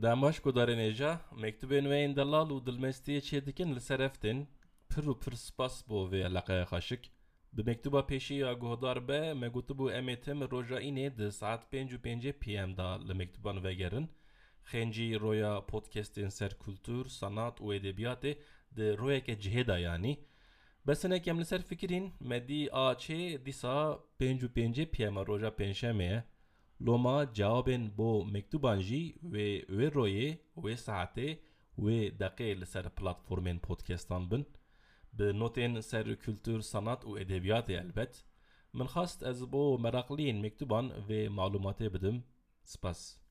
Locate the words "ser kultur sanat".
16.30-17.60